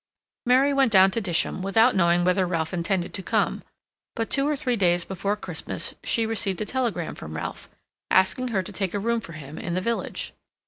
[0.47, 3.61] Mary went down to Disham without knowing whether Ralph intended to come;
[4.15, 7.69] but two or three days before Christmas she received a telegram from Ralph,
[8.09, 10.33] asking her to take a room for him in the village.